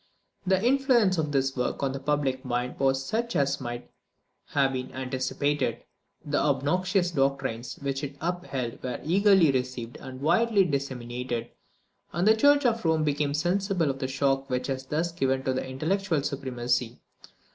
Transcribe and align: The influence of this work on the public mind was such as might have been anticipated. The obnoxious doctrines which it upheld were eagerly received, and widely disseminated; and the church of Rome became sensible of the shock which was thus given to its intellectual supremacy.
The 0.47 0.59
influence 0.65 1.19
of 1.19 1.31
this 1.31 1.55
work 1.55 1.83
on 1.83 1.91
the 1.91 1.99
public 1.99 2.43
mind 2.43 2.79
was 2.79 3.05
such 3.05 3.35
as 3.35 3.61
might 3.61 3.91
have 4.47 4.73
been 4.73 4.91
anticipated. 4.93 5.83
The 6.25 6.39
obnoxious 6.39 7.11
doctrines 7.11 7.75
which 7.83 8.03
it 8.03 8.15
upheld 8.19 8.81
were 8.81 8.99
eagerly 9.03 9.51
received, 9.51 9.97
and 9.97 10.19
widely 10.19 10.65
disseminated; 10.65 11.51
and 12.11 12.27
the 12.27 12.35
church 12.35 12.65
of 12.65 12.83
Rome 12.83 13.03
became 13.03 13.35
sensible 13.35 13.91
of 13.91 13.99
the 13.99 14.07
shock 14.07 14.49
which 14.49 14.69
was 14.69 14.87
thus 14.87 15.11
given 15.11 15.43
to 15.43 15.51
its 15.51 15.59
intellectual 15.67 16.23
supremacy. 16.23 16.99